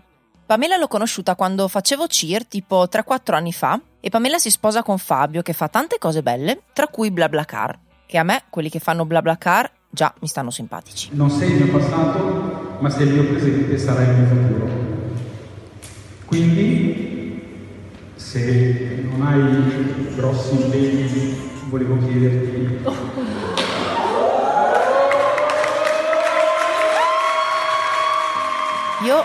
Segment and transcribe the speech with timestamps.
[0.47, 4.97] Pamela l'ho conosciuta quando facevo CIR tipo 3-4 anni fa e Pamela si sposa con
[4.97, 9.05] Fabio che fa tante cose belle, tra cui BlaBlaCar, che a me quelli che fanno
[9.05, 11.09] BlaBlaCar già mi stanno simpatici.
[11.11, 14.67] Non sei il mio passato, ma sei il mio presente e sarai il mio futuro.
[16.25, 23.69] Quindi, se non hai grossi impegni, volevo chiederti...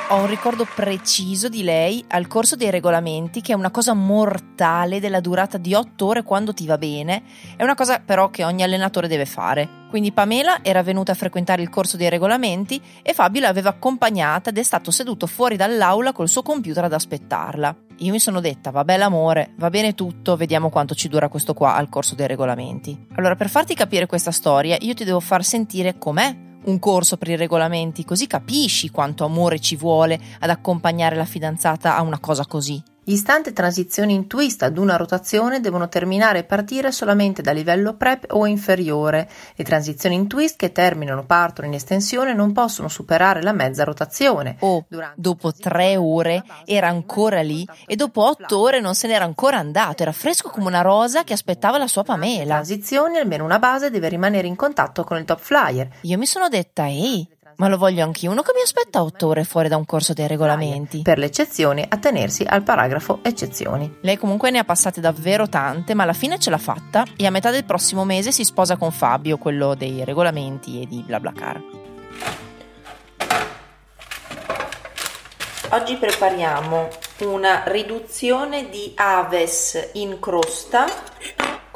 [0.09, 5.01] Ho un ricordo preciso di lei al corso dei regolamenti, che è una cosa mortale
[5.01, 7.23] della durata di otto ore quando ti va bene.
[7.57, 9.85] È una cosa però che ogni allenatore deve fare.
[9.89, 14.59] Quindi Pamela era venuta a frequentare il corso dei regolamenti e Fabio l'aveva accompagnata ed
[14.59, 17.75] è stato seduto fuori dall'aula col suo computer ad aspettarla.
[17.99, 21.75] Io mi sono detta, vabbè l'amore, va bene tutto, vediamo quanto ci dura questo qua
[21.75, 23.07] al corso dei regolamenti.
[23.15, 27.29] Allora, per farti capire questa storia, io ti devo far sentire com'è un corso per
[27.29, 32.45] i regolamenti, così capisci quanto amore ci vuole ad accompagnare la fidanzata a una cosa
[32.47, 32.83] così.
[33.09, 37.95] Gli istanti transizioni in twist ad una rotazione devono terminare e partire solamente da livello
[37.95, 39.31] prep o inferiore.
[39.55, 44.57] Le transizioni in twist che terminano, partono in estensione non possono superare la mezza rotazione.
[44.59, 49.59] O dopo tre ore era ancora lì e dopo otto ore non se n'era ancora
[49.59, 52.55] andato, era fresco come una rosa che aspettava la sua Pamela.
[52.55, 55.89] Transizioni, almeno una base deve rimanere in contatto con il top flyer.
[56.01, 59.45] Io mi sono detta, ehi, ma lo voglio anch'io, uno che mi aspetta otto ore
[59.45, 61.03] fuori da un corso dei regolamenti.
[61.03, 63.99] Per le eccezioni, attenersi al paragrafo eccezioni.
[64.01, 67.31] Lei comunque ne ha passate davvero tante, ma alla fine ce l'ha fatta e a
[67.31, 71.63] metà del prossimo mese si sposa con Fabio, quello dei regolamenti e di BlaBlaCar.
[75.71, 76.89] Oggi prepariamo
[77.23, 80.87] una riduzione di aves in crosta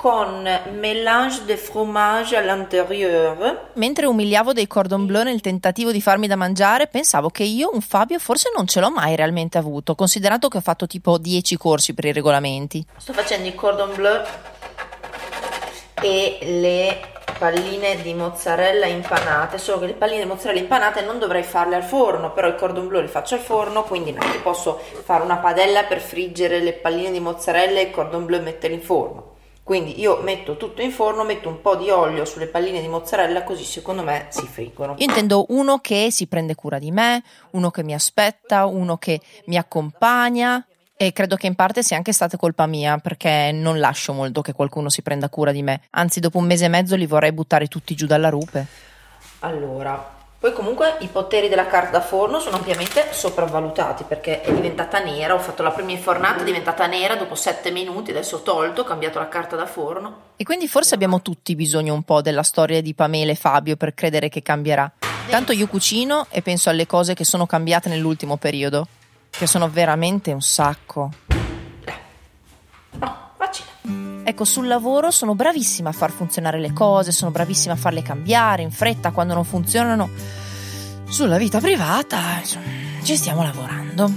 [0.00, 0.48] con
[0.80, 3.68] mélange de fromage à l'intérieur.
[3.74, 7.82] Mentre umiliavo dei cordon bleu nel tentativo di farmi da mangiare, pensavo che io un
[7.82, 11.92] Fabio forse non ce l'ho mai realmente avuto, considerato che ho fatto tipo 10 corsi
[11.92, 12.82] per i regolamenti.
[12.96, 14.22] Sto facendo il cordon bleu
[16.00, 17.00] e le
[17.38, 21.84] palline di mozzarella impanate, solo che le palline di mozzarella impanate non dovrei farle al
[21.84, 25.82] forno, però il cordon bleu le faccio al forno, quindi non posso fare una padella
[25.82, 29.30] per friggere le palline di mozzarella e il cordon bleu e metterle in forno.
[29.70, 33.44] Quindi io metto tutto in forno, metto un po' di olio sulle palline di mozzarella
[33.44, 34.96] così secondo me si friggono.
[34.98, 37.22] Io intendo uno che si prende cura di me,
[37.52, 40.66] uno che mi aspetta, uno che mi accompagna
[40.96, 44.54] e credo che in parte sia anche stata colpa mia perché non lascio molto che
[44.54, 45.82] qualcuno si prenda cura di me.
[45.90, 48.66] Anzi, dopo un mese e mezzo li vorrei buttare tutti giù dalla rupe.
[49.38, 54.98] Allora, poi comunque i poteri della carta da forno sono ampiamente sopravvalutati perché è diventata
[54.98, 58.80] nera, ho fatto la prima infornata, è diventata nera dopo 7 minuti, adesso ho tolto,
[58.80, 60.28] ho cambiato la carta da forno.
[60.36, 63.92] E quindi forse abbiamo tutti bisogno un po' della storia di Pamela e Fabio per
[63.92, 64.90] credere che cambierà.
[65.28, 68.86] Tanto io cucino e penso alle cose che sono cambiate nell'ultimo periodo,
[69.28, 71.10] che sono veramente un sacco.
[74.30, 78.62] Ecco, sul lavoro sono bravissima a far funzionare le cose, sono bravissima a farle cambiare
[78.62, 80.08] in fretta quando non funzionano.
[81.08, 82.66] Sulla vita privata, insomma,
[83.02, 84.08] ci stiamo lavorando.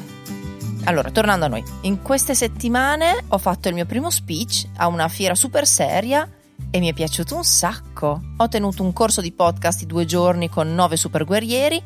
[0.84, 5.08] Allora, tornando a noi, in queste settimane ho fatto il mio primo speech a una
[5.08, 6.30] fiera super seria
[6.76, 8.20] e mi è piaciuto un sacco.
[8.36, 11.80] Ho tenuto un corso di podcast di due giorni con nove super guerrieri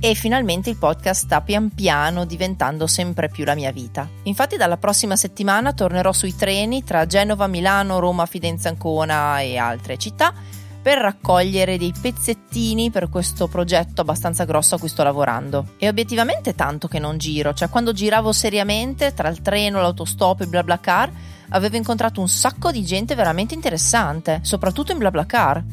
[0.00, 4.08] e finalmente il podcast sta pian piano diventando sempre più la mia vita.
[4.24, 9.96] Infatti dalla prossima settimana tornerò sui treni tra Genova, Milano, Roma, Fidenza, Ancona e altre
[9.96, 10.34] città
[10.82, 15.74] per raccogliere dei pezzettini per questo progetto abbastanza grosso a cui sto lavorando.
[15.78, 20.44] E obiettivamente tanto che non giro, cioè quando giravo seriamente tra il treno, l'autostop e
[20.44, 21.12] il BlaBlaCar
[21.52, 25.64] avevo incontrato un sacco di gente veramente interessante, soprattutto in BlaBlaCar.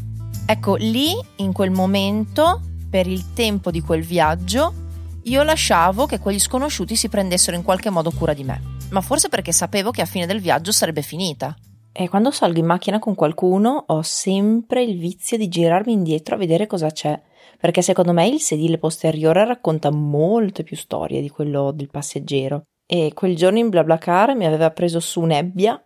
[0.45, 4.73] Ecco, lì in quel momento per il tempo di quel viaggio
[5.23, 8.77] io lasciavo che quegli sconosciuti si prendessero in qualche modo cura di me.
[8.89, 11.55] Ma forse perché sapevo che a fine del viaggio sarebbe finita.
[11.91, 16.37] E quando salgo in macchina con qualcuno ho sempre il vizio di girarmi indietro a
[16.37, 17.19] vedere cosa c'è,
[17.59, 22.63] perché secondo me il sedile posteriore racconta molte più storie di quello del passeggero.
[22.91, 25.79] E quel giorno in BlaBlaCar mi aveva preso su nebbia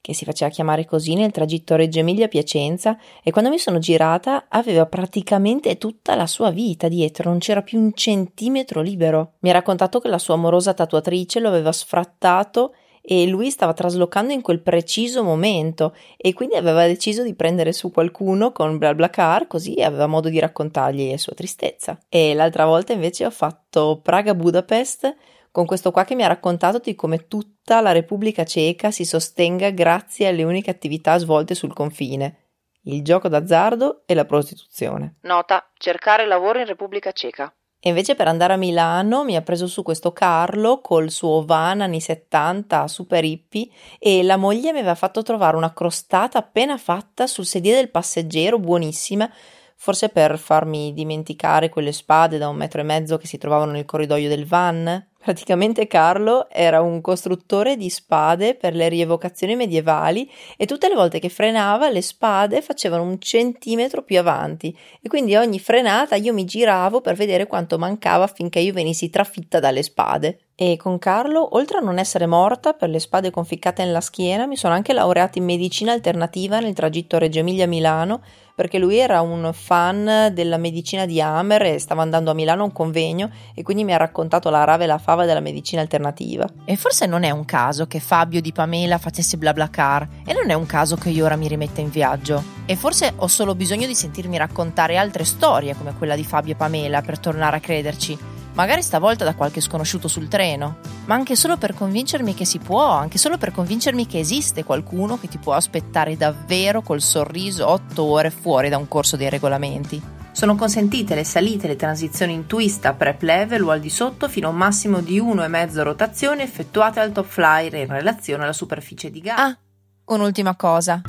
[0.00, 4.86] che si faceva chiamare così nel tragitto Reggio Emilia-Piacenza, e quando mi sono girata aveva
[4.86, 9.34] praticamente tutta la sua vita dietro, non c'era più un centimetro libero.
[9.40, 14.32] Mi ha raccontato che la sua amorosa tatuatrice lo aveva sfrattato e lui stava traslocando
[14.32, 19.80] in quel preciso momento e quindi aveva deciso di prendere su qualcuno con BlaBlaCar così
[19.80, 21.98] aveva modo di raccontargli la sua tristezza.
[22.08, 25.14] E l'altra volta invece ho fatto Praga-Budapest
[25.50, 29.70] con questo qua che mi ha raccontato di come tutta la Repubblica Ceca si sostenga
[29.70, 32.48] grazie alle uniche attività svolte sul confine,
[32.82, 35.16] il gioco d'azzardo e la prostituzione.
[35.22, 37.52] Nota: cercare lavoro in Repubblica Ceca.
[37.80, 41.80] E invece per andare a Milano mi ha preso su questo Carlo col suo van
[41.80, 43.68] anni 70 super hippie
[44.00, 48.58] e la moglie mi aveva fatto trovare una crostata appena fatta sul sedile del passeggero,
[48.58, 49.30] buonissima,
[49.76, 53.84] forse per farmi dimenticare quelle spade da un metro e mezzo che si trovavano nel
[53.84, 55.07] corridoio del van.
[55.20, 61.18] Praticamente Carlo era un costruttore di spade per le rievocazioni medievali e tutte le volte
[61.18, 66.44] che frenava le spade facevano un centimetro più avanti e quindi ogni frenata io mi
[66.44, 70.47] giravo per vedere quanto mancava affinché io venissi trafitta dalle spade.
[70.60, 74.56] E con Carlo, oltre a non essere morta per le spade conficcate nella schiena, mi
[74.56, 78.20] sono anche laureata in medicina alternativa nel tragitto Reggio Emilia-Milano,
[78.56, 82.64] perché lui era un fan della medicina di Hammer e stava andando a Milano a
[82.64, 86.44] un convegno e quindi mi ha raccontato la rave e la fava della medicina alternativa.
[86.64, 90.54] E forse non è un caso che Fabio di Pamela facesse BlaBlaCar e non è
[90.54, 92.42] un caso che io ora mi rimetta in viaggio.
[92.66, 96.56] E forse ho solo bisogno di sentirmi raccontare altre storie come quella di Fabio e
[96.56, 98.27] Pamela per tornare a crederci
[98.58, 102.90] magari stavolta da qualche sconosciuto sul treno, ma anche solo per convincermi che si può,
[102.90, 108.02] anche solo per convincermi che esiste qualcuno che ti può aspettare davvero col sorriso otto
[108.02, 110.02] ore fuori da un corso dei regolamenti.
[110.32, 113.90] Sono consentite le salite e le transizioni in twist a prep level o al di
[113.90, 118.52] sotto fino a un massimo di 1,5 rotazioni effettuate al top flyer in relazione alla
[118.52, 119.44] superficie di gara.
[119.44, 119.58] Ah,
[120.06, 121.02] un'ultima cosa.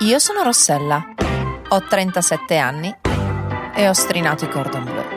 [0.00, 1.04] Io sono Rossella,
[1.68, 2.94] ho 37 anni
[3.74, 5.15] e ho strinato i cordon bleu.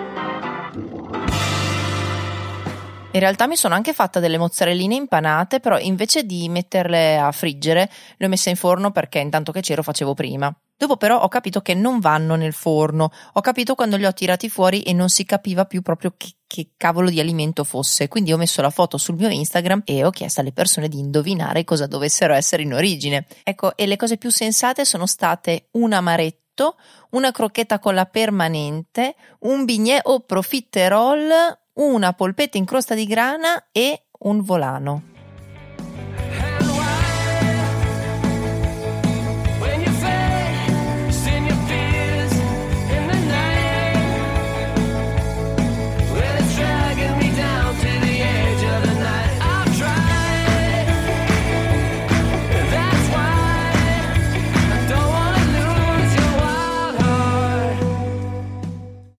[3.12, 7.90] In realtà mi sono anche fatta delle mozzarelline impanate, però invece di metterle a friggere,
[8.18, 10.56] le ho messe in forno perché intanto che c'ero facevo prima.
[10.78, 14.48] Dopo però ho capito che non vanno nel forno, ho capito quando li ho tirati
[14.48, 18.38] fuori e non si capiva più proprio che, che, cavolo di alimento fosse, quindi ho
[18.38, 22.36] messo la foto sul mio Instagram e ho chiesto alle persone di indovinare cosa dovessero
[22.36, 23.26] essere in origine.
[23.44, 26.78] Ecco, e le cose più sensate sono state un amaretto,
[27.10, 33.70] una crocchetta con la permanente, un bignè o profiterol una polpetta in crosta di grana
[33.72, 35.09] e un volano.